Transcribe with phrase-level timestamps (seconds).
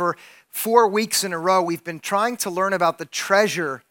[0.00, 0.16] for
[0.48, 3.82] four weeks in a row, we've been trying to learn about the treasure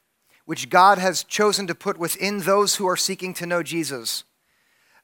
[0.46, 4.23] which God has chosen to put within those who are seeking to know Jesus.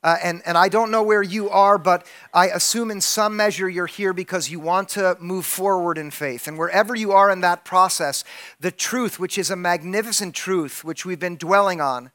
[0.02, 3.70] Uh, and, and I don't know where you are, but I assume in some measure
[3.70, 6.48] you're here because you want to move forward in faith.
[6.48, 8.24] And wherever you are in that process,
[8.60, 12.10] the truth, which is a magnificent truth, which we've been dwelling on,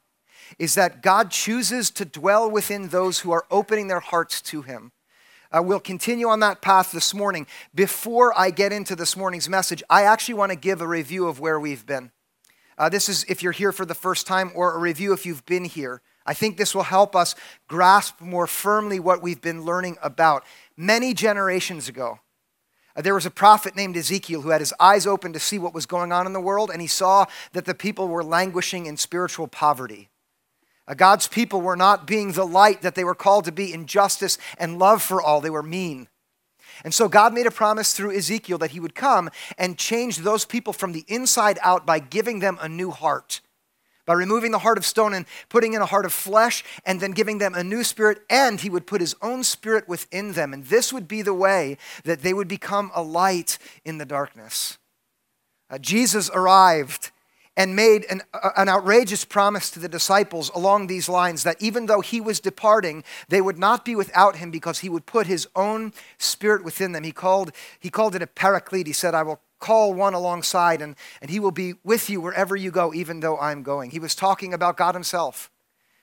[0.58, 4.90] is that God chooses to dwell within those who are opening their hearts to Him.
[5.52, 7.46] Uh, we'll continue on that path this morning.
[7.74, 11.40] Before I get into this morning's message, I actually want to give a review of
[11.40, 12.12] where we've been.
[12.78, 15.44] Uh, this is if you're here for the first time, or a review if you've
[15.46, 16.02] been here.
[16.24, 17.34] I think this will help us
[17.66, 20.44] grasp more firmly what we've been learning about.
[20.76, 22.20] Many generations ago,
[22.94, 25.74] uh, there was a prophet named Ezekiel who had his eyes open to see what
[25.74, 28.96] was going on in the world, and he saw that the people were languishing in
[28.96, 30.08] spiritual poverty.
[30.98, 34.38] God's people were not being the light that they were called to be in justice
[34.58, 36.08] and love for all, they were mean.
[36.82, 40.44] And so God made a promise through Ezekiel that he would come and change those
[40.44, 43.40] people from the inside out by giving them a new heart
[44.10, 47.12] by removing the heart of stone and putting in a heart of flesh, and then
[47.12, 50.52] giving them a new spirit, and he would put his own spirit within them.
[50.52, 54.78] And this would be the way that they would become a light in the darkness.
[55.70, 57.12] Uh, Jesus arrived
[57.56, 58.22] and made an,
[58.56, 63.04] an outrageous promise to the disciples along these lines that even though he was departing,
[63.28, 67.04] they would not be without him because he would put his own spirit within them.
[67.04, 68.86] He called, he called it a paraclete.
[68.86, 72.56] He said, I will call one alongside, and, and he will be with you wherever
[72.56, 73.90] you go, even though I'm going.
[73.90, 75.50] He was talking about God himself.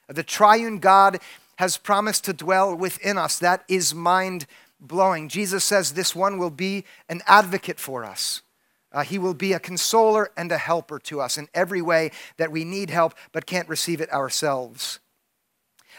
[0.07, 1.19] The triune God
[1.57, 3.39] has promised to dwell within us.
[3.39, 4.45] That is mind
[4.79, 5.27] blowing.
[5.27, 8.43] Jesus says this one will be an advocate for us.
[8.91, 12.51] Uh, he will be a consoler and a helper to us in every way that
[12.51, 14.99] we need help but can't receive it ourselves.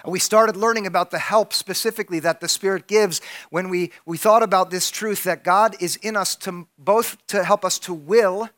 [0.07, 4.43] We started learning about the help specifically that the Spirit gives when we, we thought
[4.43, 8.49] about this truth that God is in us to both to help us to will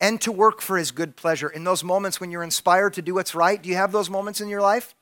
[0.00, 1.48] and to work for His good pleasure.
[1.48, 4.42] In those moments when you're inspired to do what's right, do you have those moments
[4.42, 4.94] in your life?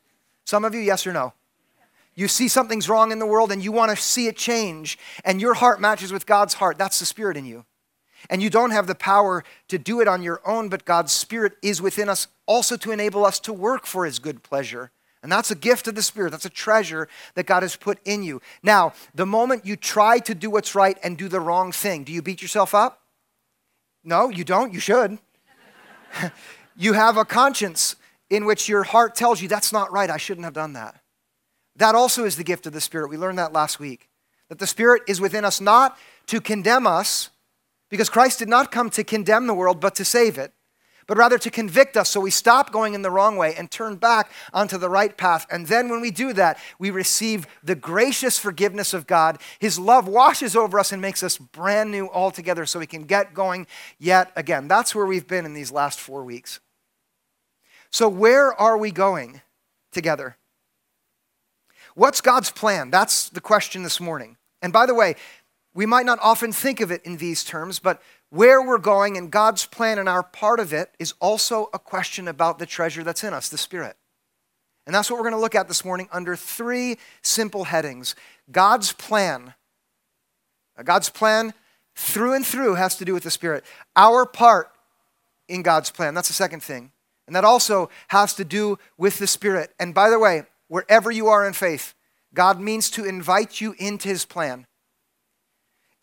[0.44, 1.33] Some of you, yes or no?
[2.15, 5.41] You see something's wrong in the world and you want to see it change, and
[5.41, 6.78] your heart matches with God's heart.
[6.78, 7.65] That's the Spirit in you.
[8.31, 11.55] And you don't have the power to do it on your own, but God's Spirit
[11.62, 14.91] is within us also to enable us to work for His good pleasure.
[15.23, 16.33] And that's a gift of the Spirit.
[16.33, 18.43] That's a treasure that God has put in you.
[18.62, 22.12] Now, the moment you try to do what's right and do the wrong thing, do
[22.12, 23.01] you beat yourself up?
[24.05, 24.75] No, you don't.
[24.75, 25.19] You should.
[26.77, 27.97] you have a conscience
[28.29, 30.11] in which your heart tells you that's not right.
[30.11, 31.01] I shouldn't have done that.
[31.77, 33.09] That also is the gift of the Spirit.
[33.09, 34.09] We learned that last week.
[34.49, 37.31] That the Spirit is within us not to condemn us,
[37.91, 40.53] because Christ did not come to condemn the world, but to save it
[41.06, 43.97] but rather to convict us so we stop going in the wrong way and turn
[43.97, 45.47] back onto the right path.
[45.50, 49.41] And then when we do that, we receive the gracious forgiveness of God.
[49.59, 53.34] His love washes over us and makes us brand new altogether so we can get
[53.34, 53.67] going
[53.99, 54.69] yet again.
[54.69, 56.61] That's where we've been in these last four weeks.
[57.91, 59.41] So, where are we going
[59.93, 60.37] together?
[61.94, 62.91] What's God's plan?
[62.91, 64.37] That's the question this morning.
[64.61, 65.15] And by the way,
[65.75, 69.31] we might not often think of it in these terms, but where we're going and
[69.31, 73.25] God's plan and our part of it is also a question about the treasure that's
[73.25, 73.97] in us, the Spirit.
[74.87, 78.15] And that's what we're going to look at this morning under three simple headings
[78.51, 79.55] God's plan.
[80.83, 81.55] God's plan
[81.95, 83.65] through and through has to do with the Spirit.
[83.95, 84.71] Our part
[85.49, 86.91] in God's plan, that's the second thing.
[87.27, 89.73] And that also has to do with the Spirit.
[89.79, 91.95] And by the way, wherever you are in faith,
[92.35, 94.67] God means to invite you into His plan.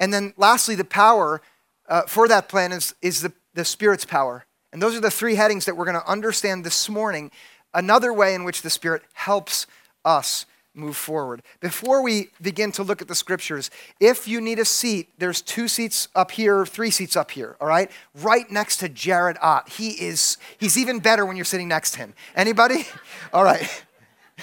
[0.01, 1.41] And then lastly, the power
[1.87, 4.45] uh, for that plan is, is the, the Spirit's power.
[4.73, 7.29] And those are the three headings that we're going to understand this morning.
[7.73, 9.67] Another way in which the Spirit helps
[10.03, 11.43] us move forward.
[11.59, 13.69] Before we begin to look at the scriptures,
[13.99, 17.67] if you need a seat, there's two seats up here, three seats up here, all
[17.67, 17.91] right?
[18.15, 19.69] Right next to Jared Ott.
[19.69, 22.13] He is he's even better when you're sitting next to him.
[22.35, 22.87] Anybody?
[23.33, 23.83] All right.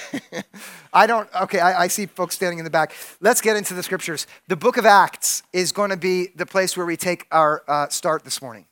[0.93, 2.93] I don't, okay, I, I, see folks standing in the back.
[3.21, 4.27] Let's get into the scriptures.
[4.49, 7.89] The book of Acts is going to be the place where we take our uh,
[7.89, 8.67] start this morning.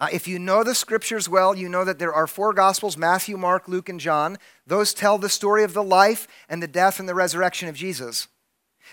[0.00, 3.36] Uh, if you know the scriptures well, you know that there are four gospels Matthew,
[3.36, 4.36] Mark, Luke, and John.
[4.66, 8.26] Those tell the story of the life and the death and the resurrection of Jesus.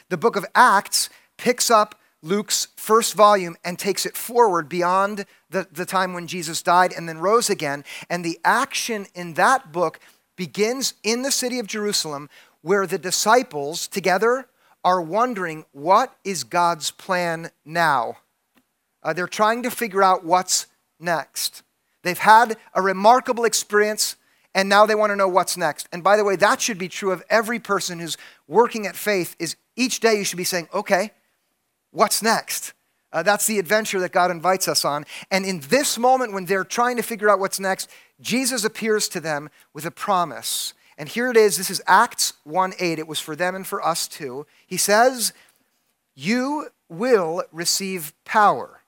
[0.10, 5.68] The book of Acts picks up Luke's first volume and takes it forward beyond the,
[5.72, 7.86] the time when Jesus died and then rose again.
[8.10, 10.00] And the action in that book
[10.40, 12.30] begins in the city of Jerusalem,
[12.62, 14.48] where the disciples together
[14.86, 18.20] are wondering what is God's plan now?
[19.04, 21.62] Uh, they're trying to figure out what's next.
[22.04, 24.16] They've had a remarkable experience
[24.56, 25.90] and now they want to know what's next.
[25.92, 29.36] And by the way, that should be true of every person who's working at faith
[29.40, 31.12] is each day you should be saying, "Okay,
[31.92, 32.74] what's next?
[33.12, 35.06] Uh, that's the adventure that God invites us on.
[35.32, 37.90] And in this moment, when they're trying to figure out what's next,
[38.22, 40.74] Jesus appears to them with a promise.
[40.98, 41.58] And here it is.
[41.58, 43.00] This is Acts 1 8.
[43.00, 44.46] It was for them and for us too.
[44.68, 45.34] He says,
[46.16, 48.82] You will receive power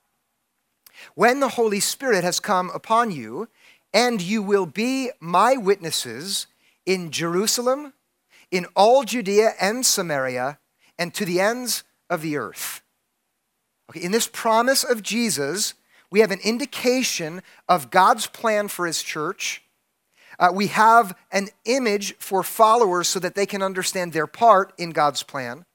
[1.16, 3.48] when the Holy Spirit has come upon you,
[3.94, 6.48] and you will be my witnesses
[6.86, 7.94] in Jerusalem,
[8.50, 10.60] in all Judea and Samaria,
[10.98, 12.82] and to the ends of the earth.
[13.90, 15.74] Okay, in this promise of Jesus,
[16.12, 19.64] we have an indication of God's plan for his church.
[20.38, 24.92] Uh, we have an image for followers so that they can understand their part in
[24.92, 25.66] God's plan.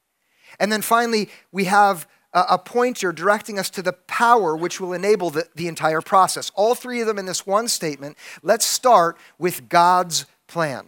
[0.60, 5.30] And then finally, we have a, pointer directing us to the power which will enable
[5.30, 6.52] the, the entire process.
[6.54, 8.18] All three of them in this one statement.
[8.42, 10.86] Let's start with God's plan.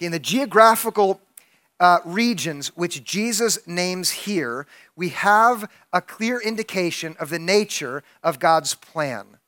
[0.00, 1.20] In the geographical
[1.80, 4.66] uh, regions which Jesus names here,
[4.96, 9.38] we have a clear indication of the nature of God's plan.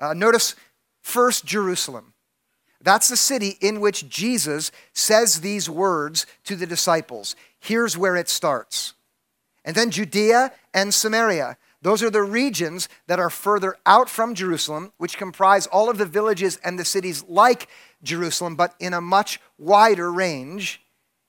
[0.00, 0.54] Uh, notice
[1.02, 2.14] first Jerusalem.
[2.80, 7.34] That's the city in which Jesus says these words to the disciples.
[7.58, 8.94] Here's where it starts.
[9.64, 11.56] And then Judea and Samaria.
[11.80, 16.06] Those are the regions that are further out from Jerusalem, which comprise all of the
[16.06, 17.68] villages and the cities like
[18.02, 20.82] Jerusalem, but in a much wider range.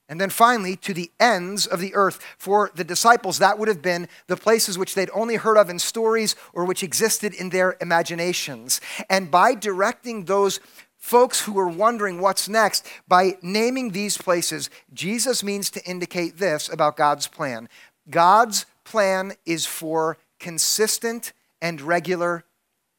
[0.08, 2.20] And then finally, to the ends of the earth.
[2.38, 5.80] For the disciples, that would have been the places which they'd only heard of in
[5.80, 8.82] stories or which existed in their imaginations.
[9.10, 10.60] And by directing those
[10.98, 16.70] folks who were wondering what's next, by naming these places, Jesus means to indicate this
[16.70, 17.70] about God's plan
[18.10, 22.46] God's plan is for consistent and regular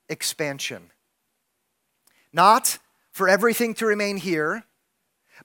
[0.09, 0.91] expansion.
[2.33, 2.79] Not
[3.13, 4.65] for everything to remain here,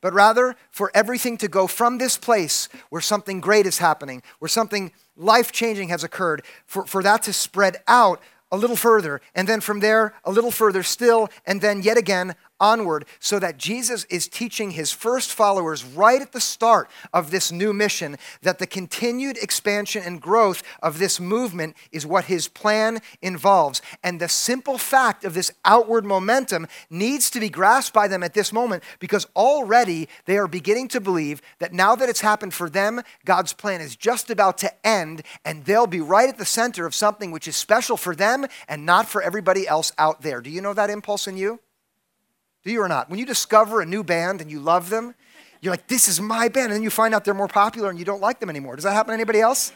[0.02, 4.50] but rather for everything to go from this place where something great is happening, where
[4.50, 8.20] something life changing has occurred, for, for that to spread out
[8.52, 12.36] a little further, and then from there, a little further still, and then yet again
[12.62, 17.52] onward, so that Jesus is teaching his first followers right at the start of this
[17.52, 23.02] new mission that the continued expansion and growth of this movement is what his plan
[23.22, 23.82] involves.
[24.04, 28.34] And the simple fact of this outward momentum needs to be grasped by them at
[28.34, 32.70] this moment because already they are beginning to believe that now that it's happened for
[32.70, 36.86] them, God's plan is just about to end, and they'll be right at the center
[36.86, 40.42] of something which is special for them and not for everybody else out there.
[40.42, 41.60] Do you know that impulse in you?
[42.64, 43.10] Do you or not?
[43.10, 45.16] When you discover a new band and you love them,
[45.62, 46.68] you're like, this is my band.
[46.68, 48.76] And then you find out they're more popular and you don't like them anymore.
[48.76, 49.74] Does that happen to anybody else?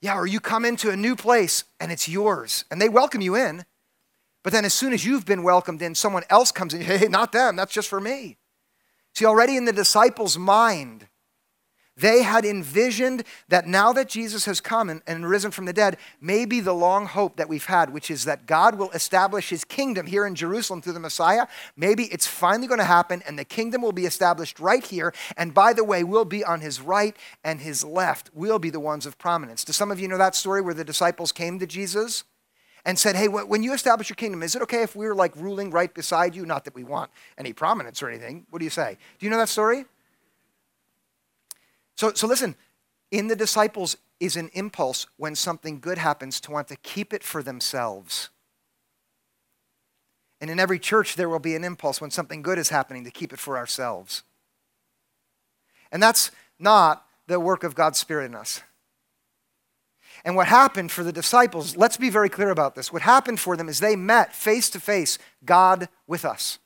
[0.00, 3.36] Yeah, or you come into a new place and it's yours and they welcome you
[3.36, 3.64] in.
[4.42, 7.32] But then as soon as you've been welcomed in, someone else comes in, hey, not
[7.32, 8.38] them, that's just for me.
[9.14, 11.06] See, already in the disciples' mind,
[11.96, 15.98] they had envisioned that now that Jesus has come and, and, risen from the dead,
[16.20, 20.06] maybe the long hope that we've had, which is that God will establish his kingdom
[20.06, 21.46] here in Jerusalem through the Messiah,
[21.76, 25.12] maybe it's finally going to happen and the kingdom will be established right here.
[25.36, 28.30] And by the way, we'll be on his right and his left.
[28.32, 29.64] We'll be the ones of prominence.
[29.64, 32.24] Do some of you know that story where the disciples came to Jesus?
[32.84, 35.70] and said, Hey, when you establish your kingdom, is it okay if we're like ruling
[35.70, 36.44] right beside you?
[36.44, 38.44] Not that we want any prominence or anything.
[38.50, 38.98] What do you say?
[39.20, 39.84] Do you know that story?
[42.02, 42.56] So, so listen,
[43.12, 47.22] in the disciples is an impulse when something good happens to want to keep it
[47.22, 48.30] for themselves.
[50.40, 53.12] And in every church, there will be an impulse when something good is happening to
[53.12, 54.24] keep it for ourselves.
[55.92, 58.62] And that's not the work of God's Spirit in us.
[60.24, 62.92] And what happened for the disciples, let's be very clear about this.
[62.92, 66.58] What happened for them is they met face to face God with us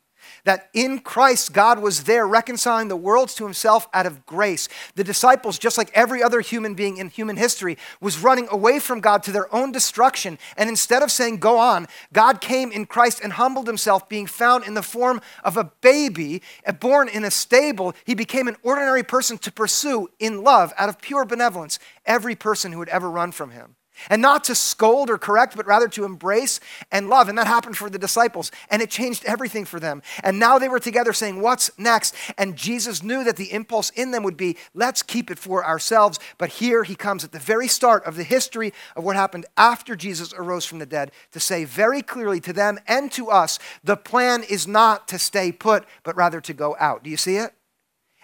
[0.45, 4.68] that in Christ, God was there reconciling the worlds to himself out of grace.
[4.95, 9.00] The disciples, just like every other human being in human history, was running away from
[9.00, 10.38] God to their own destruction.
[10.56, 14.64] And instead of saying, Go on, God came in Christ and humbled himself, being found
[14.64, 16.42] in the form of a baby,
[16.80, 17.95] born in a stable.
[18.04, 22.73] He became an ordinary person to pursue in love, out of pure benevolence, every person
[22.73, 23.76] who would ever run from him.
[24.11, 26.61] And not to scold or correct, but rather to embrace
[26.91, 27.29] and love.
[27.29, 28.50] And that happened for the disciples.
[28.71, 30.03] And it changed everything for them.
[30.23, 32.15] And now they were together saying, What's next?
[32.38, 36.19] And Jesus knew that the impulse in them would be, Let's keep it for ourselves.
[36.38, 39.97] But here he comes at the very start of the history of what happened after
[39.97, 43.97] Jesus arose from the dead to say very clearly to them and to us, The
[43.97, 47.03] plan is not to stay put, but rather to go out.
[47.03, 47.53] Do you see it?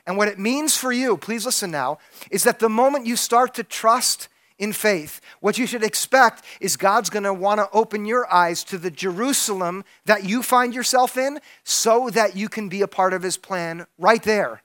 [0.07, 1.99] And what it means for you, please listen now,
[2.31, 4.29] is that the moment you start to trust
[4.63, 5.21] in faith.
[5.41, 8.93] What you should expect is God's going to want to open your eyes to the
[8.93, 13.37] Jerusalem that you find yourself in so that you can be a part of his
[13.37, 14.63] plan right there.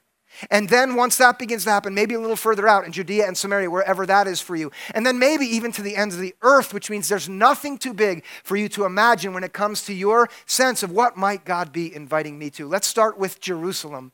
[0.51, 3.35] And then once that begins to happen, maybe a little further out in Judea and
[3.35, 4.71] Samaria, wherever that is for you.
[4.93, 7.95] And then maybe even to the ends of the earth, which means there's nothing too
[7.95, 11.71] big for you to imagine when it comes to your sense of what might God
[11.71, 12.67] be inviting me to.
[12.67, 14.11] Let's start with Jerusalem.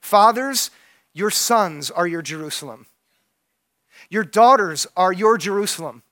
[0.00, 0.70] Fathers,
[1.12, 2.86] your sons are your Jerusalem.
[4.12, 6.02] Your daughters are your Jerusalem.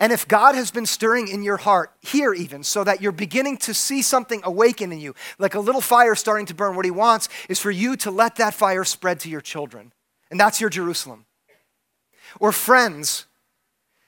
[0.00, 3.58] And if God has been stirring in your heart, here even, so that you're beginning
[3.58, 6.90] to see something awaken in you, like a little fire starting to burn, what He
[6.90, 9.92] wants is for you to let that fire spread to your children.
[10.30, 11.26] And that's your Jerusalem.
[12.40, 13.26] Or friends,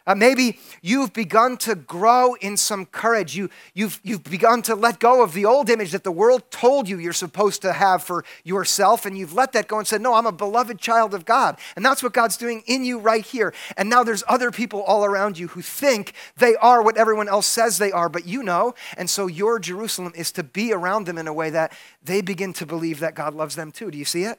[0.06, 3.34] uh, maybe you've begun to grow in some courage.
[3.34, 6.88] You, you've, you've begun to let go of the old image that the world told
[6.88, 10.14] you you're supposed to have for yourself, and you've let that go and said, No,
[10.14, 11.58] I'm a beloved child of God.
[11.76, 13.54] And that's what God's doing in you right here.
[13.76, 17.46] And now there's other people all around you who think they are what everyone else
[17.46, 18.75] says they are, but you know.
[18.96, 22.52] And so your Jerusalem is to be around them in a way that they begin
[22.54, 23.90] to believe that God loves them too.
[23.90, 24.38] Do you see it?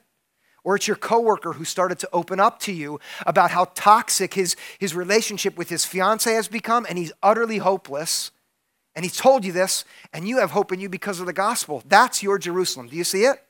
[0.66, 4.56] Or it's your coworker who started to open up to you about how toxic his,
[4.80, 8.32] his relationship with his fiance has become, and he's utterly hopeless.
[8.96, 11.84] And he told you this, and you have hope in you because of the gospel.
[11.86, 12.88] That's your Jerusalem.
[12.88, 13.44] Do you see it?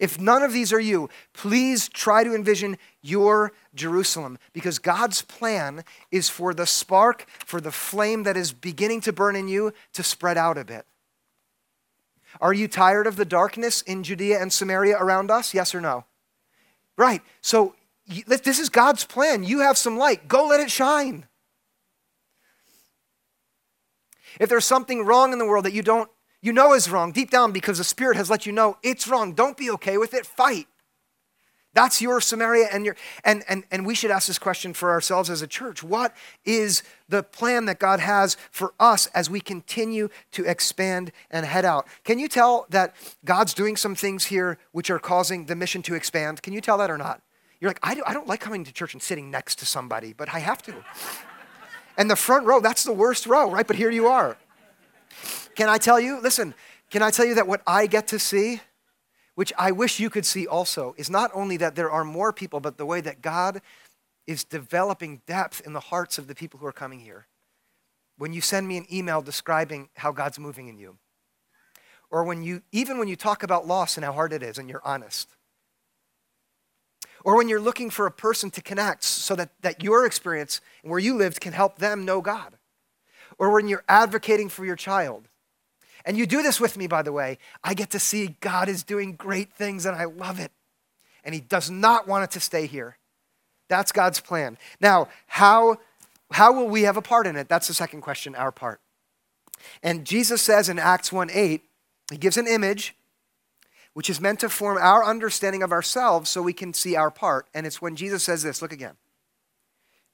[0.00, 5.84] If none of these are you, please try to envision your Jerusalem because God's plan
[6.10, 10.02] is for the spark, for the flame that is beginning to burn in you to
[10.02, 10.86] spread out a bit.
[12.40, 15.52] Are you tired of the darkness in Judea and Samaria around us?
[15.52, 16.06] Yes or no?
[16.96, 17.22] Right.
[17.40, 17.74] So
[18.26, 19.44] this is God's plan.
[19.44, 20.28] You have some light.
[20.28, 21.26] Go let it shine.
[24.38, 26.10] If there's something wrong in the world that you don't
[26.42, 29.32] you know is wrong deep down because the spirit has let you know it's wrong,
[29.32, 30.26] don't be okay with it.
[30.26, 30.66] Fight.
[31.76, 35.28] That's your Samaria and your and and and we should ask this question for ourselves
[35.28, 35.82] as a church.
[35.82, 36.16] What
[36.46, 41.66] is the plan that God has for us as we continue to expand and head
[41.66, 41.86] out?
[42.02, 45.94] Can you tell that God's doing some things here which are causing the mission to
[45.94, 46.40] expand?
[46.40, 47.20] Can you tell that or not?
[47.60, 50.14] You're like, I, do, I don't like coming to church and sitting next to somebody,
[50.14, 50.74] but I have to.
[51.98, 53.66] and the front row, that's the worst row, right?
[53.66, 54.38] But here you are.
[55.54, 56.22] Can I tell you?
[56.22, 56.54] Listen,
[56.90, 58.62] can I tell you that what I get to see
[59.36, 62.58] which I wish you could see also, is not only that there are more people,
[62.58, 63.60] but the way that God
[64.26, 67.26] is developing depth in the hearts of the people who are coming here.
[68.16, 70.96] When you send me an email describing how God's moving in you,
[72.10, 74.70] or when you, even when you talk about loss and how hard it is and
[74.70, 75.28] you're honest,
[77.22, 80.90] or when you're looking for a person to connect so that, that your experience and
[80.90, 82.56] where you lived can help them know God,
[83.38, 85.28] or when you're advocating for your child
[86.06, 87.38] and you do this with me, by the way.
[87.64, 90.52] I get to see God is doing great things and I love it.
[91.24, 92.96] And He does not want it to stay here.
[93.68, 94.56] That's God's plan.
[94.80, 95.78] Now, how,
[96.30, 97.48] how will we have a part in it?
[97.48, 98.80] That's the second question, our part.
[99.82, 101.62] And Jesus says in Acts 1 8,
[102.12, 102.94] He gives an image
[103.92, 107.46] which is meant to form our understanding of ourselves so we can see our part.
[107.54, 108.94] And it's when Jesus says this look again.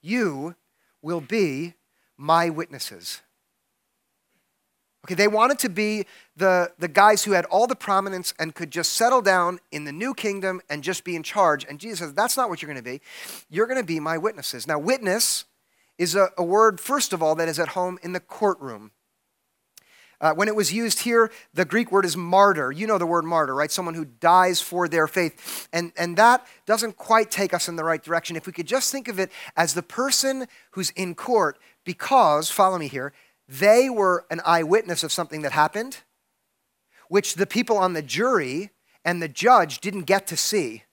[0.01, 0.55] You
[1.01, 1.73] will be
[2.17, 3.21] my witnesses.
[5.05, 6.05] Okay, they wanted to be
[6.37, 9.91] the, the guys who had all the prominence and could just settle down in the
[9.91, 11.65] new kingdom and just be in charge.
[11.65, 13.01] And Jesus says, That's not what you're going to be.
[13.49, 14.65] You're going to be my witnesses.
[14.65, 15.43] Now, witness
[15.97, 18.91] is a, a, word, first of all, that is at home in the courtroom.
[20.21, 22.71] Uh, when it was used here, the Greek word is martyr.
[22.71, 23.69] You know the word martyr, right?
[23.69, 25.67] Someone who dies for their faith.
[25.73, 28.37] And, and that doesn't quite take us in the right direction.
[28.37, 32.77] If we could just think of it as the person who's in court because, follow
[32.77, 33.11] me here,
[33.59, 35.97] they were an eyewitness of something that happened,
[37.07, 38.71] which the people on the jury
[39.05, 40.83] and the judge didn't get to see.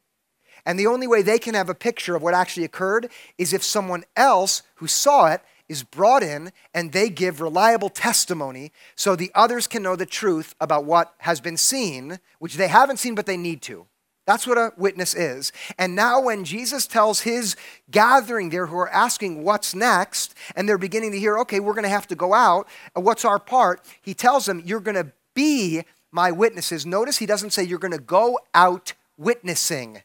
[0.66, 3.62] And the only way they can have a picture of what actually occurred is if
[3.62, 9.30] someone else who saw it is brought in and they give reliable testimony so the
[9.34, 13.24] others can know the truth about what has been seen, which they haven't seen but
[13.24, 13.86] they need to.
[14.26, 15.52] That's what a witness is.
[15.78, 17.56] And now, when Jesus tells his
[17.90, 21.84] gathering there who are asking what's next, and they're beginning to hear, okay, we're going
[21.84, 23.80] to have to go out, what's our part?
[24.00, 26.86] He tells them, you're going to be my witnesses.
[26.86, 30.02] Notice he doesn't say you're going to go out witnessing,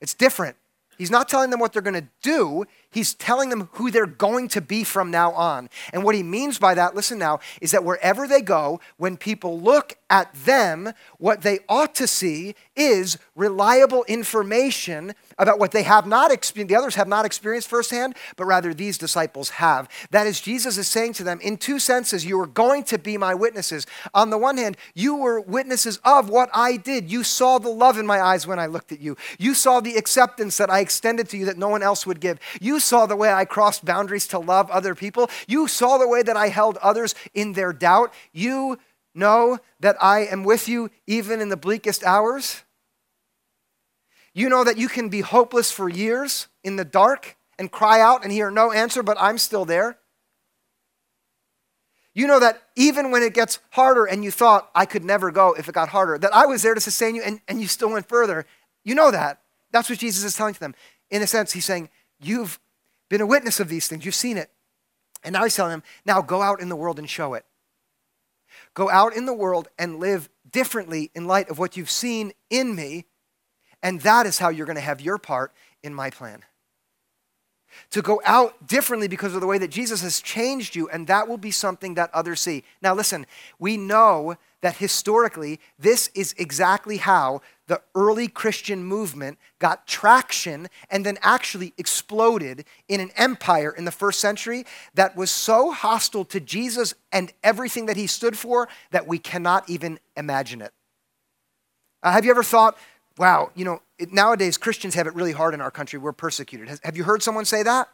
[0.00, 0.56] it's different.
[0.98, 2.64] He's not telling them what they're going to do.
[2.96, 5.68] He's telling them who they're going to be from now on.
[5.92, 9.60] And what he means by that, listen now, is that wherever they go, when people
[9.60, 16.06] look at them, what they ought to see is reliable information about what they have
[16.06, 19.90] not experienced, the others have not experienced firsthand, but rather these disciples have.
[20.10, 23.18] That is, Jesus is saying to them, in two senses, you are going to be
[23.18, 23.86] my witnesses.
[24.14, 27.10] On the one hand, you were witnesses of what I did.
[27.10, 29.96] You saw the love in my eyes when I looked at you, you saw the
[29.96, 32.38] acceptance that I extended to you that no one else would give.
[32.58, 35.28] You saw the way I crossed boundaries to love other people.
[35.46, 38.12] You saw the way that I held others in their doubt.
[38.32, 38.78] You
[39.14, 42.62] know that I am with you even in the bleakest hours.
[44.34, 48.22] You know that you can be hopeless for years in the dark and cry out
[48.22, 49.98] and hear no answer, but I'm still there.
[52.14, 55.54] You know that even when it gets harder and you thought I could never go
[55.54, 57.90] if it got harder, that I was there to sustain you and, and you still
[57.90, 58.46] went further.
[58.84, 59.40] You know that.
[59.70, 60.74] That's what Jesus is telling to them.
[61.10, 62.58] In a sense, he's saying, You've
[63.08, 64.50] been a witness of these things, you've seen it.
[65.24, 67.44] And now he's telling them, Now go out in the world and show it.
[68.74, 72.74] Go out in the world and live differently in light of what you've seen in
[72.74, 73.06] me.
[73.82, 76.42] And that is how you're going to have your part in my plan
[77.90, 81.28] to go out differently because of the way that Jesus has changed you, and that
[81.28, 82.64] will be something that others see.
[82.82, 83.26] Now, listen,
[83.58, 91.06] we know that historically, this is exactly how the early Christian movement got traction and
[91.06, 96.40] then actually exploded in an empire in the first century that was so hostile to
[96.40, 100.72] Jesus and everything that he stood for that we cannot even imagine it.
[102.02, 102.76] Uh, have you ever thought,
[103.16, 105.96] wow, you know, it, nowadays Christians have it really hard in our country.
[105.96, 106.66] We're persecuted.
[106.66, 107.88] Has, have you heard someone say that?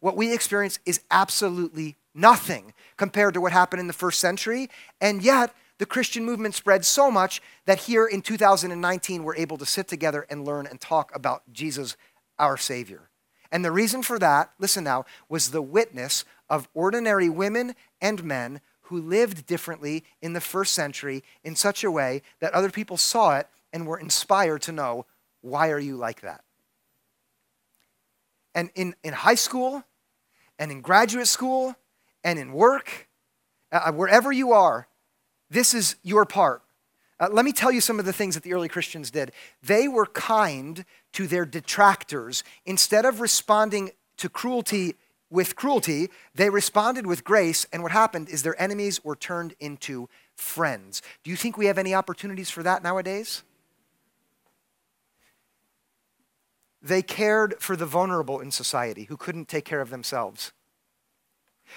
[0.00, 4.70] What we experience is absolutely nothing compared to what happened in the first century.
[4.98, 9.66] And yet, the Christian movement spread so much that here in 2019, we're able to
[9.66, 11.96] sit together and learn and talk about Jesus,
[12.38, 13.10] our Savior.
[13.52, 18.60] And the reason for that, listen now, was the witness of ordinary women and men
[18.82, 23.36] who lived differently in the first century in such a way that other people saw
[23.36, 25.06] it and were inspired to know
[25.42, 26.42] why are you like that?
[28.54, 29.84] And in, in high school
[30.58, 31.76] and in graduate school
[32.24, 33.08] and in work,
[33.70, 34.88] uh, wherever you are,
[35.50, 36.62] this is your part.
[37.18, 39.32] Uh, let me tell you some of the things that the early Christians did.
[39.62, 40.84] They were kind
[41.14, 42.44] to their detractors.
[42.66, 44.96] Instead of responding to cruelty
[45.30, 50.08] with cruelty, they responded with grace, and what happened is their enemies were turned into
[50.34, 51.02] friends.
[51.24, 53.42] Do you think we have any opportunities for that nowadays?
[56.82, 60.52] They cared for the vulnerable in society who couldn't take care of themselves.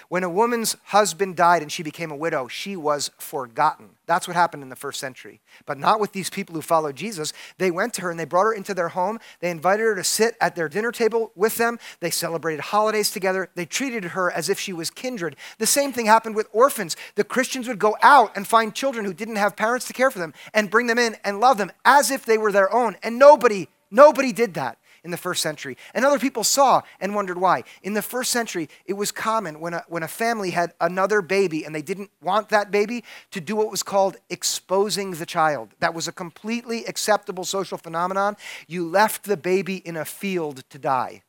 [0.08, 3.90] When a woman's husband died and she became a widow, she was forgotten.
[4.06, 5.40] That's what happened in the first century.
[5.66, 7.32] But not with these people who followed Jesus.
[7.58, 9.20] They went to her and they brought her into their home.
[9.40, 11.78] They invited her to sit at their dinner table with them.
[12.00, 13.50] They celebrated holidays together.
[13.54, 15.36] They treated her as if she was kindred.
[15.58, 16.96] The same thing happened with orphans.
[17.14, 20.18] The Christians would go out and find children who didn't have parents to care for
[20.18, 22.96] them and bring them in and love them as if they were their own.
[23.02, 25.76] And nobody, nobody did that in the first century.
[25.94, 27.64] And other people saw and wondered why.
[27.82, 31.64] In the first century, it was common when a, when a family had another baby
[31.64, 35.70] and they didn't want that baby to do what was called exposing the child.
[35.80, 38.36] That was a completely acceptable social phenomenon.
[38.66, 41.22] You left the baby in a field to die.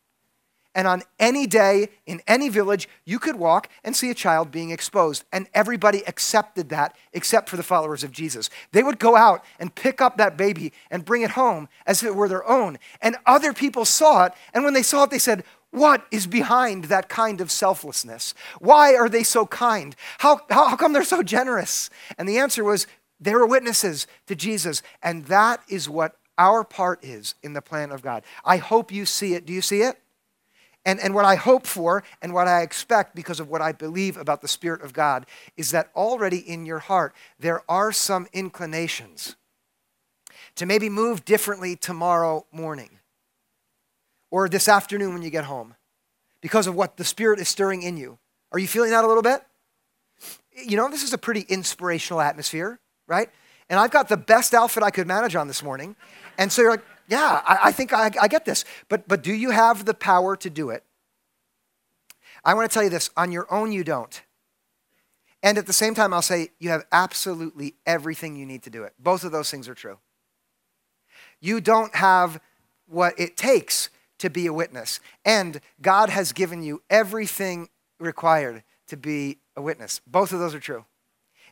[0.73, 4.71] And on any day in any village, you could walk and see a child being
[4.71, 5.25] exposed.
[5.31, 8.49] And everybody accepted that except for the followers of Jesus.
[8.71, 12.07] They would go out and pick up that baby and bring it home as if
[12.07, 12.79] it were their own.
[13.01, 14.33] And other people saw it.
[14.53, 18.33] And when they saw it, they said, what is behind that kind of selflessness?
[18.59, 19.95] Why are they so kind?
[20.19, 21.89] How, how, how come they're so generous?
[22.17, 22.87] And the answer was
[23.19, 24.81] they were witnesses to Jesus.
[25.01, 28.23] And that is what our part is in the plan of God.
[28.43, 29.45] I hope you see it.
[29.45, 30.00] Do you see it?
[30.85, 34.17] And, and what I hope for and what I expect because of what I believe
[34.17, 39.35] about the Spirit of God is that already in your heart there are some inclinations
[40.55, 42.99] to maybe move differently tomorrow morning
[44.31, 45.75] or this afternoon when you get home
[46.41, 48.17] because of what the Spirit is stirring in you.
[48.51, 49.41] Are you feeling that a little bit?
[50.65, 53.29] You know, this is a pretty inspirational atmosphere, right?
[53.69, 55.95] And I've got the best outfit I could manage on this morning.
[56.37, 58.63] And so you're like, yeah, I, I think I, I get this.
[58.87, 60.85] But, but do you have the power to do it?
[62.45, 64.21] I want to tell you this on your own, you don't.
[65.43, 68.83] And at the same time, I'll say you have absolutely everything you need to do
[68.83, 68.93] it.
[68.97, 69.97] Both of those things are true.
[71.41, 72.39] You don't have
[72.87, 75.01] what it takes to be a witness.
[75.25, 77.67] And God has given you everything
[77.99, 79.99] required to be a witness.
[80.07, 80.85] Both of those are true.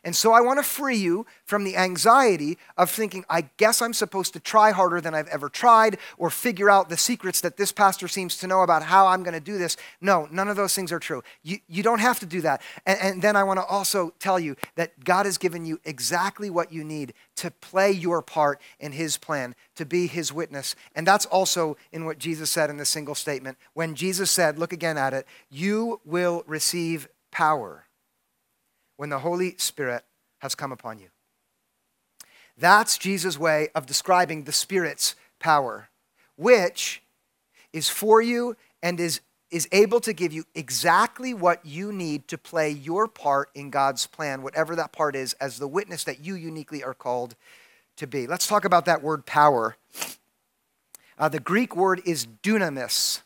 [0.04, 3.92] And so I want to free you from the anxiety of thinking, I guess I'm
[3.92, 7.72] supposed to try harder than I've ever tried or figure out the secrets that this
[7.72, 9.76] pastor seems to know about how I'm going to do this.
[10.00, 11.22] No, none of those things are true.
[11.42, 12.62] You, you don't have to do that.
[12.86, 16.50] And, and then I want to also tell you that God has given you exactly
[16.50, 20.74] what you need to play your part in His plan, to be His witness.
[20.94, 23.58] And that's also in what Jesus said in the single statement.
[23.74, 27.84] When Jesus said, look again at it, you will receive power
[29.00, 30.04] when the Holy Spirit
[30.40, 31.06] has come upon you.
[32.58, 35.88] That's Jesus' way of describing the Spirit's power,
[36.36, 37.02] which
[37.72, 42.36] is for you and is, is able to give you exactly what you need to
[42.36, 46.34] play your part in God's plan, whatever that part is, as the witness that you
[46.34, 47.36] uniquely are called
[47.96, 48.26] to be.
[48.26, 49.78] Let's talk about that word power.
[51.16, 53.22] Uh, the Greek word is dunamis.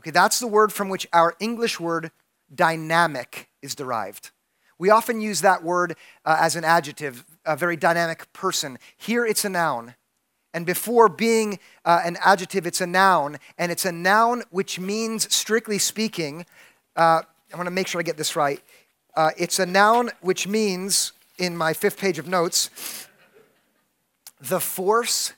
[0.00, 2.12] Okay, that's the word from which our English word
[2.54, 4.30] dynamic is derived.
[4.78, 8.78] We often use that word uh, as an adjective, a very dynamic person.
[8.96, 9.94] Here it's a noun.
[10.52, 13.38] And before being uh, an adjective, it's a noun.
[13.58, 16.46] And it's a noun which means, strictly speaking,
[16.96, 18.60] uh, I want to make sure I get this right.
[19.14, 22.70] Uh, it's a noun which means, in my fifth page of notes,
[24.40, 25.32] the force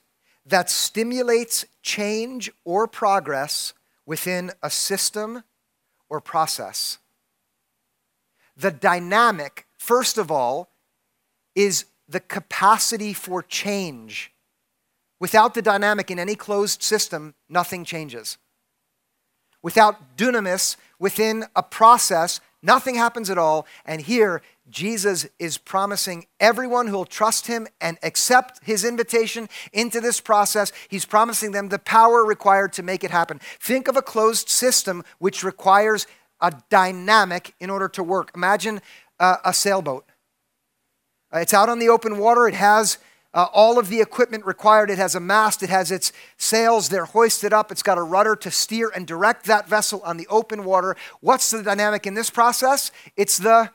[0.46, 3.74] that stimulates change or progress
[4.06, 5.44] within a system
[6.08, 6.98] or process.
[8.58, 10.68] The dynamic, first of all,
[11.54, 14.32] is the capacity for change.
[15.20, 18.36] Without the dynamic in any closed system, nothing changes.
[19.62, 23.66] Without dunamis within a process, nothing happens at all.
[23.84, 30.00] And here, Jesus is promising everyone who will trust him and accept his invitation into
[30.00, 33.40] this process, he's promising them the power required to make it happen.
[33.60, 36.06] Think of a closed system which requires
[36.40, 38.30] a dynamic in order to work.
[38.34, 38.80] Imagine
[39.18, 40.04] uh, a sailboat.
[41.32, 42.98] Uh, it's out on the open water, it has
[43.34, 44.90] uh, all of the equipment required.
[44.90, 48.34] It has a mast, it has its sails, they're hoisted up, it's got a rudder
[48.36, 50.96] to steer and direct that vessel on the open water.
[51.20, 52.90] What's the dynamic in this process?
[53.16, 53.70] It's the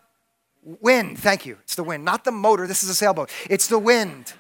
[0.64, 1.20] wind.
[1.20, 1.58] Thank you.
[1.64, 2.66] It's the wind, not the motor.
[2.66, 3.30] This is a sailboat.
[3.50, 4.34] It's the wind,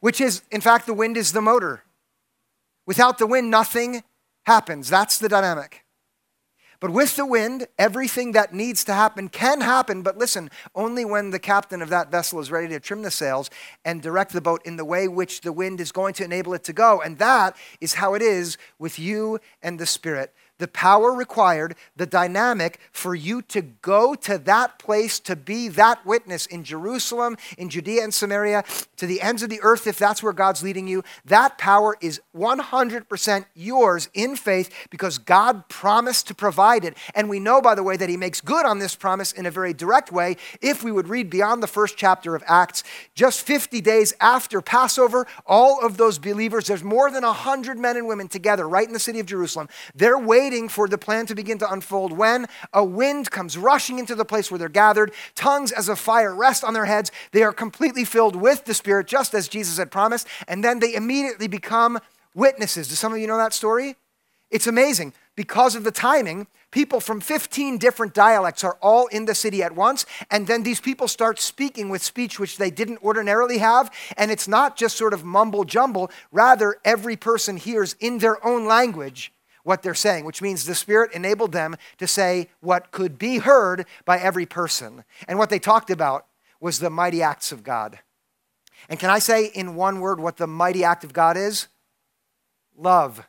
[0.00, 1.84] which is, in fact, the wind is the motor.
[2.86, 4.02] Without the wind, nothing
[4.42, 4.90] happens.
[4.90, 5.79] That's the dynamic.
[6.80, 10.00] But with the wind, everything that needs to happen can happen.
[10.00, 13.50] But listen, only when the captain of that vessel is ready to trim the sails
[13.84, 16.64] and direct the boat in the way which the wind is going to enable it
[16.64, 17.02] to go.
[17.02, 22.06] And that is how it is with you and the Spirit the power required, the
[22.06, 27.68] dynamic for you to go to that place to be that witness in Jerusalem, in
[27.68, 28.62] Judea and Samaria,
[28.98, 31.02] to the ends of the earth, if that's where God's leading you.
[31.24, 36.96] That power is 100% yours in faith because God promised to provide it.
[37.14, 39.50] And we know, by the way, that He makes good on this promise in a
[39.50, 40.36] very direct way.
[40.60, 45.26] If we would read beyond the first chapter of Acts, just 50 days after Passover,
[45.46, 48.98] all of those believers, there's more than 100 men and women together right in the
[48.98, 49.68] city of Jerusalem.
[49.94, 54.00] They're waiting waiting for the plan to begin to unfold when a wind comes rushing
[54.00, 57.12] into the place where they're gathered, tongues as a fire rest on their heads.
[57.30, 60.96] They are completely filled with the Spirit, just as Jesus had promised, and then they
[60.96, 62.00] immediately become
[62.34, 62.88] witnesses.
[62.88, 63.94] Do some of you know that story?
[64.50, 65.12] It's amazing.
[65.36, 69.76] Because of the timing, people from 15 different dialects are all in the city at
[69.76, 74.32] once, and then these people start speaking with speech which they didn't ordinarily have, and
[74.32, 79.32] it's not just sort of mumble jumble, rather, every person hears in their own language
[79.62, 83.86] what they're saying, which means the Spirit enabled them to say what could be heard
[84.04, 85.04] by every person.
[85.28, 86.26] And what they talked about
[86.60, 87.98] was the mighty acts of God.
[88.88, 91.68] And can I say in one word what the mighty act of God is?
[92.76, 93.26] Love.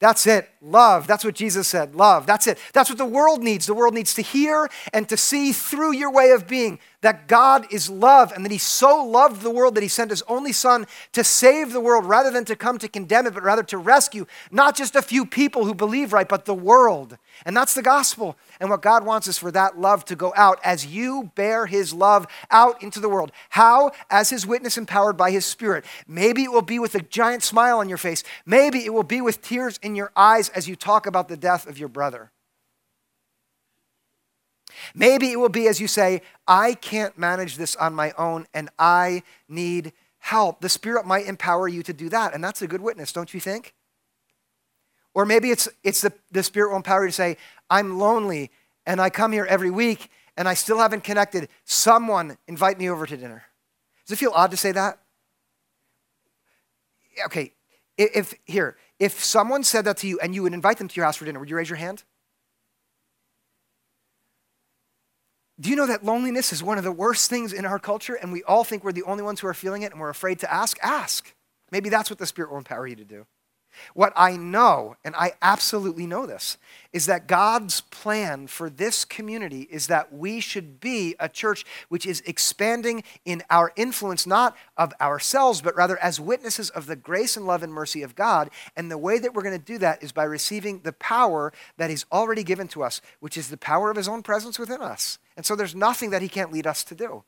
[0.00, 0.48] That's it.
[0.66, 1.06] Love.
[1.06, 1.94] That's what Jesus said.
[1.94, 2.26] Love.
[2.26, 2.58] That's it.
[2.72, 3.66] That's what the world needs.
[3.66, 7.72] The world needs to hear and to see through your way of being that God
[7.72, 10.88] is love and that He so loved the world that He sent His only Son
[11.12, 14.26] to save the world rather than to come to condemn it, but rather to rescue
[14.50, 17.16] not just a few people who believe right, but the world.
[17.44, 18.36] And that's the gospel.
[18.58, 21.94] And what God wants is for that love to go out as you bear His
[21.94, 23.30] love out into the world.
[23.50, 23.92] How?
[24.10, 25.84] As His witness empowered by His Spirit.
[26.08, 29.20] Maybe it will be with a giant smile on your face, maybe it will be
[29.20, 32.32] with tears in your eyes as you talk about the death of your brother.
[34.94, 38.70] Maybe it will be as you say, I can't manage this on my own and
[38.78, 40.60] I need help.
[40.60, 43.38] The Spirit might empower you to do that, and that's a good witness, don't you
[43.38, 43.74] think?
[45.14, 47.36] Or maybe it's, it's the, the Spirit will empower you to say,
[47.70, 48.50] I'm lonely
[48.86, 51.48] and I come here every week and I still haven't connected.
[51.64, 53.44] Someone invite me over to dinner.
[54.06, 54.98] Does it feel odd to say that?
[57.26, 57.52] Okay,
[57.96, 61.04] if here, if someone said that to you and you would invite them to your
[61.04, 62.04] house for dinner, would you raise your hand?
[65.58, 68.30] Do you know that loneliness is one of the worst things in our culture and
[68.30, 70.52] we all think we're the only ones who are feeling it and we're afraid to
[70.52, 70.78] ask?
[70.82, 71.34] Ask.
[71.70, 73.26] Maybe that's what the Spirit will empower you to do.
[73.94, 76.58] What I know, and I absolutely know this,
[76.92, 82.06] is that God's plan for this community is that we should be a church which
[82.06, 87.36] is expanding in our influence, not of ourselves, but rather as witnesses of the grace
[87.36, 88.50] and love and mercy of God.
[88.76, 91.90] And the way that we're going to do that is by receiving the power that
[91.90, 95.18] He's already given to us, which is the power of His own presence within us.
[95.36, 97.24] And so there's nothing that He can't lead us to do.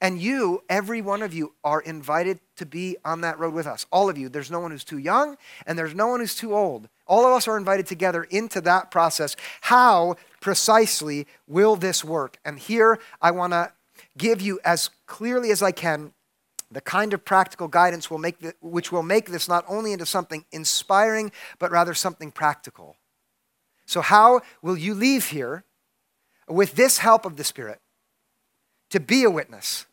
[0.00, 3.86] And you, every one of you, are invited to be on that road with us.
[3.92, 4.28] All of you.
[4.28, 5.36] There's no one who's too young
[5.66, 6.88] and there's no one who's too old.
[7.06, 9.36] All of us are invited together into that process.
[9.62, 12.38] How precisely will this work?
[12.44, 13.72] And here I want to
[14.16, 16.12] give you as clearly as I can
[16.70, 20.06] the kind of practical guidance will make the, which will make this not only into
[20.06, 22.96] something inspiring, but rather something practical.
[23.86, 25.64] So, how will you leave here
[26.48, 27.80] with this help of the Spirit
[28.90, 29.86] to be a witness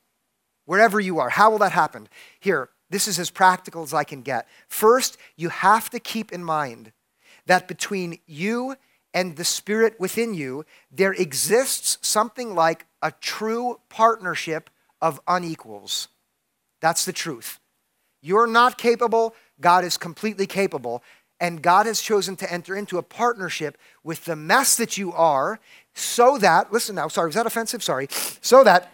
[0.68, 1.30] wherever you are?
[1.30, 2.08] How will that happen?
[2.40, 4.48] Here, this is as practical as I can get.
[4.68, 6.92] First, you have to keep in mind
[7.48, 8.76] that between you
[9.14, 14.70] and the Spirit within you, there exists something like a true partnership
[15.02, 16.10] of unequals.
[16.82, 17.60] That's the truth.
[18.22, 21.02] You're not capable, God is completely capable,
[21.40, 25.60] and God has chosen to enter into a partnership with the mess that you are
[25.94, 27.84] so that, listen now, sorry, was that offensive?
[27.84, 28.08] Sorry.
[28.42, 28.92] So that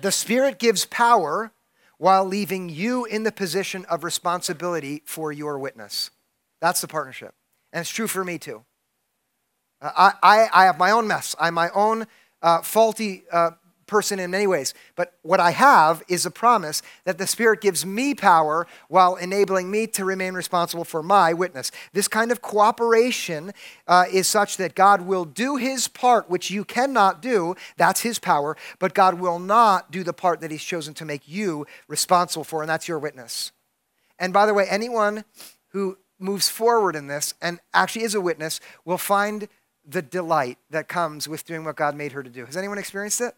[0.00, 1.52] the Spirit gives power
[1.98, 6.10] while leaving you in the position of responsibility for your witness.
[6.60, 7.34] That's the partnership.
[7.72, 8.64] And it's true for me too.
[9.80, 11.34] Uh, I, I, I, have my own mess.
[11.38, 12.06] I'm my own
[12.42, 13.52] uh, faulty uh,
[13.86, 14.74] person in many ways.
[14.94, 19.70] But what I have is a promise that the Spirit gives me power while enabling
[19.70, 21.70] me to remain responsible for my witness.
[21.92, 23.52] This kind of cooperation
[23.86, 27.54] uh, is such that God will do his part, which you cannot do.
[27.76, 28.56] That's his power.
[28.78, 32.62] But God will not do the part that he's chosen to make you responsible for,
[32.62, 33.52] and that's your witness.
[34.18, 35.24] And by the way, anyone
[35.68, 39.48] who moves forward in this and actually is a witness will find
[39.86, 42.44] the delight that comes with doing what God made her to do.
[42.44, 43.34] Has anyone experienced it?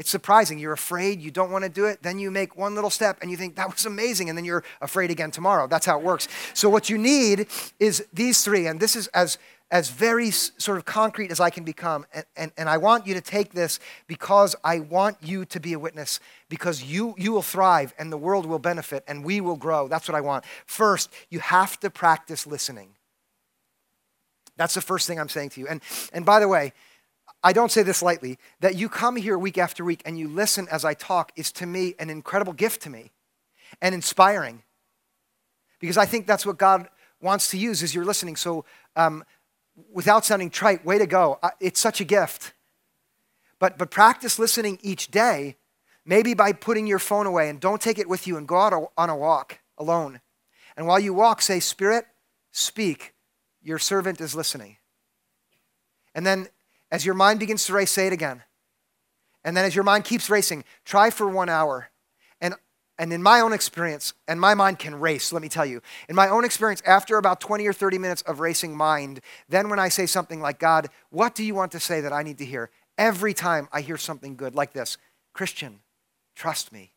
[0.00, 0.58] It's surprising.
[0.58, 2.02] You're afraid, you don't want to do it.
[2.02, 4.30] Then you make one little step and you think, that was amazing.
[4.30, 5.66] And then you're afraid again tomorrow.
[5.66, 6.26] That's how it works.
[6.54, 8.66] So, what you need is these three.
[8.66, 9.36] And this is as,
[9.70, 12.06] as very sort of concrete as I can become.
[12.14, 15.74] And, and, and I want you to take this because I want you to be
[15.74, 19.56] a witness, because you, you will thrive and the world will benefit and we will
[19.56, 19.86] grow.
[19.86, 20.46] That's what I want.
[20.64, 22.94] First, you have to practice listening.
[24.56, 25.68] That's the first thing I'm saying to you.
[25.68, 25.82] And,
[26.14, 26.72] and by the way,
[27.42, 30.68] I don't say this lightly, that you come here week after week and you listen
[30.70, 33.12] as I talk is to me an incredible gift to me
[33.80, 34.62] and inspiring.
[35.78, 36.88] Because I think that's what God
[37.20, 38.36] wants to use as you're listening.
[38.36, 38.64] So,
[38.96, 39.24] um,
[39.92, 41.38] without sounding trite, way to go.
[41.60, 42.52] It's such a gift.
[43.58, 45.56] But, but practice listening each day,
[46.04, 48.92] maybe by putting your phone away and don't take it with you and go out
[48.96, 50.20] on a walk alone.
[50.76, 52.04] And while you walk, say, Spirit,
[52.52, 53.14] speak.
[53.62, 54.78] Your servant is listening.
[56.14, 56.48] And then
[56.90, 58.42] as your mind begins to race, say it again.
[59.44, 61.90] And then as your mind keeps racing, try for one hour.
[62.40, 62.54] And,
[62.98, 65.80] and in my own experience, and my mind can race, let me tell you.
[66.08, 69.78] In my own experience, after about 20 or 30 minutes of racing mind, then when
[69.78, 72.44] I say something like, God, what do you want to say that I need to
[72.44, 72.70] hear?
[72.98, 74.98] Every time I hear something good like this
[75.32, 75.80] Christian,
[76.34, 76.92] trust me.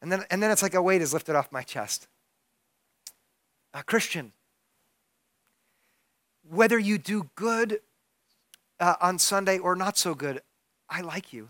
[0.00, 2.08] And then, and then it's like a weight is lifted off my chest.
[3.74, 4.32] A Christian,
[6.48, 7.80] whether you do good
[8.82, 10.42] uh, on Sunday or not so good,
[10.90, 11.48] I like you.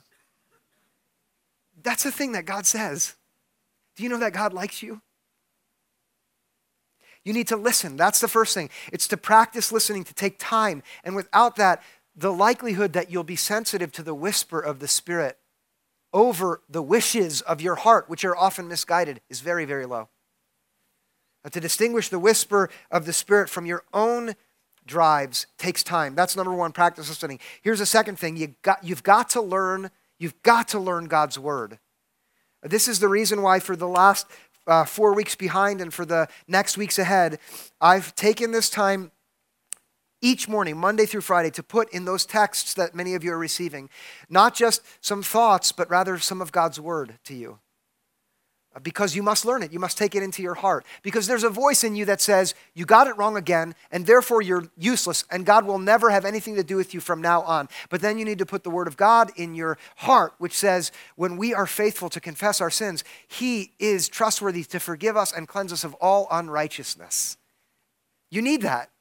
[1.82, 3.16] That's the thing that God says.
[3.96, 5.00] Do you know that God likes you?
[7.24, 7.96] You need to listen.
[7.96, 8.68] That's the first thing.
[8.92, 10.82] It's to practice listening, to take time.
[11.04, 11.82] And without that,
[12.14, 15.38] the likelihood that you'll be sensitive to the whisper of the Spirit
[16.12, 20.10] over the wishes of your heart, which are often misguided, is very, very low.
[21.42, 24.34] But to distinguish the whisper of the Spirit from your own
[24.86, 26.14] drives takes time.
[26.14, 27.40] That's number one, practice listening.
[27.62, 31.38] Here's a second thing you got, you've got to learn, you've got to learn God's
[31.38, 31.78] word.
[32.62, 34.26] This is the reason why for the last
[34.66, 37.38] uh, four weeks behind and for the next weeks ahead,
[37.80, 39.10] I've taken this time
[40.20, 43.38] each morning, Monday through Friday, to put in those texts that many of you are
[43.38, 43.90] receiving,
[44.30, 47.58] not just some thoughts, but rather some of God's word to you
[48.82, 49.72] because you must learn it.
[49.72, 50.86] You must take it into your heart.
[51.02, 54.40] Because there's a voice in you that says, You got it wrong again, and therefore
[54.40, 57.68] you're useless, and God will never have anything to do with you from now on.
[57.90, 60.92] But then you need to put the word of God in your heart, which says,
[61.16, 65.48] When we are faithful to confess our sins, He is trustworthy to forgive us and
[65.48, 67.36] cleanse us of all unrighteousness.
[68.30, 68.91] You need that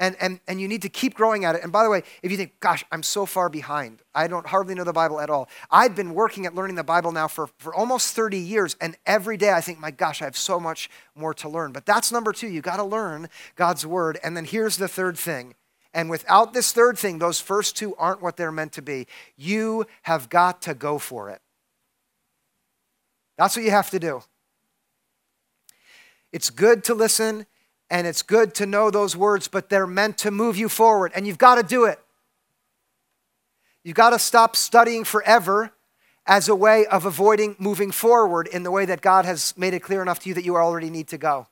[0.00, 1.62] and, and, and you need to keep growing at it.
[1.62, 4.74] And by the way, if you think, gosh, I'm so far behind, I don't hardly
[4.74, 5.48] know the Bible at all.
[5.70, 9.36] I've been working at learning the Bible now for, for almost 30 years, and every
[9.36, 11.72] day I think, my gosh, I have so much more to learn.
[11.72, 12.48] But that's number two.
[12.48, 14.18] You got to learn God's word.
[14.24, 15.54] And then here's the third thing.
[15.92, 19.06] And without this third thing, those first two aren't what they're meant to be.
[19.36, 21.40] You have got to go for it.
[23.38, 24.22] That's what you have to do.
[26.32, 27.46] It's good to listen
[27.90, 31.26] and it's good to know those words, but they're meant to move you forward, and
[31.26, 31.98] you've got to do it.
[33.82, 35.72] You've got to stop studying forever
[36.26, 39.80] as a way of avoiding moving forward in the way that God has made it
[39.80, 41.48] clear enough to you that you already need to go.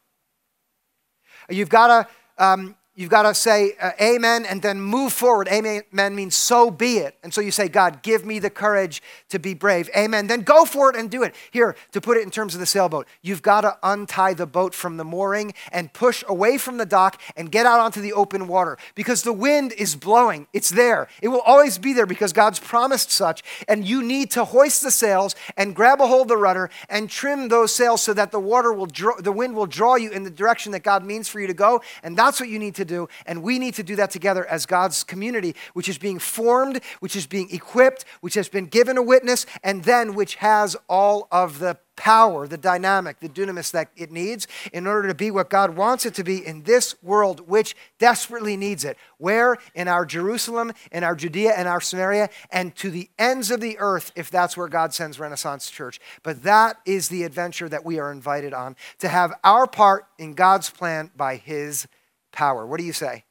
[1.50, 5.48] You've got to um, you've got to say uh, amen and then move forward.
[5.48, 7.16] Amen means so be it.
[7.22, 9.88] And so you say, God, give me the courage to be brave.
[9.96, 10.26] Amen.
[10.26, 11.34] Then go for it and do it.
[11.50, 14.74] Here, to put it in terms of the sailboat, you've got to untie the boat
[14.74, 18.46] from the mooring and push away from the dock and get out onto the open
[18.46, 20.46] water because the wind is blowing.
[20.52, 21.08] It's there.
[21.22, 23.42] It will always be there because God's promised such.
[23.68, 27.08] And you need to hoist the sails and grab a hold of the rudder and
[27.08, 30.24] trim those sails so that the water will draw, the wind will draw you in
[30.24, 31.80] the direction that God means for you to go.
[32.02, 33.08] And that's what you need to do.
[33.26, 37.16] And we need to do that together as God's community, which is being formed, which
[37.16, 41.58] is being equipped, which has been given a witness, and then which has all of
[41.58, 45.76] the power, the dynamic, the dunamis that it needs in order to be what God
[45.76, 48.96] wants it to be in this world, which desperately needs it.
[49.18, 49.56] Where?
[49.74, 53.78] In our Jerusalem, in our Judea, and our Samaria, and to the ends of the
[53.78, 56.00] earth, if that's where God sends Renaissance Church.
[56.22, 60.34] But that is the adventure that we are invited on to have our part in
[60.34, 61.86] God's plan by His
[62.32, 62.66] power.
[62.66, 63.24] What do you say?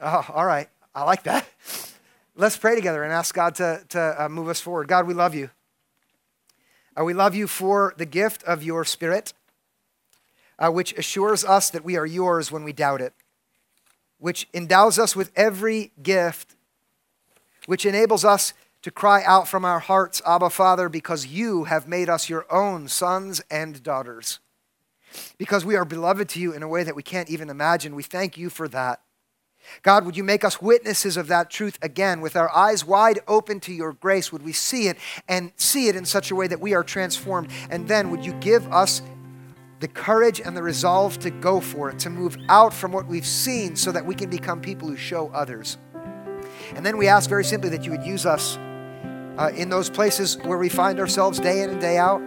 [0.00, 0.68] Oh, all right.
[0.94, 1.48] I like that.
[2.36, 4.86] Let's pray together and ask God to, to uh, move us forward.
[4.86, 5.50] God, we love you.
[6.98, 9.32] Uh, we love you for the gift of your Spirit,
[10.58, 13.12] uh, which assures us that we are yours when we doubt it,
[14.18, 16.54] which endows us with every gift,
[17.66, 22.08] which enables us to cry out from our hearts, Abba, Father, because you have made
[22.08, 24.38] us your own sons and daughters
[25.38, 27.94] because we are beloved to you in a way that we can't even imagine.
[27.94, 29.00] We thank you for that.
[29.82, 33.60] God, would you make us witnesses of that truth again with our eyes wide open
[33.60, 34.32] to your grace?
[34.32, 34.96] Would we see it
[35.28, 37.50] and see it in such a way that we are transformed?
[37.70, 39.02] And then would you give us
[39.80, 43.26] the courage and the resolve to go for it, to move out from what we've
[43.26, 45.78] seen so that we can become people who show others?
[46.74, 48.56] And then we ask very simply that you would use us
[49.36, 52.20] uh, in those places where we find ourselves day in and day out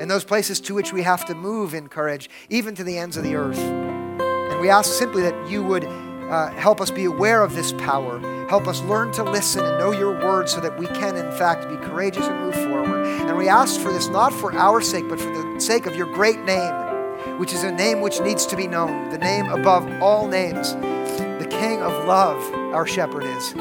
[0.00, 3.16] and those places to which we have to move in courage, even to the ends
[3.16, 3.58] of the earth.
[3.58, 8.18] And we ask simply that you would uh, help us be aware of this power.
[8.48, 11.68] Help us learn to listen and know your word so that we can, in fact,
[11.68, 13.06] be courageous and move forward.
[13.06, 16.06] And we ask for this not for our sake, but for the sake of your
[16.06, 20.26] great name, which is a name which needs to be known, the name above all
[20.26, 22.40] names, the King of love,
[22.74, 23.52] our shepherd is.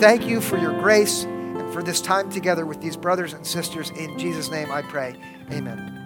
[0.00, 3.90] Thank you for your grace and for this time together with these brothers and sisters.
[3.90, 5.14] In Jesus' name I pray.
[5.50, 6.01] Amen.